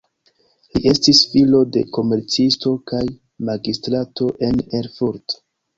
[0.77, 3.05] Li estis filo de komercisto kaj
[3.53, 5.43] magistrato en Erfurt.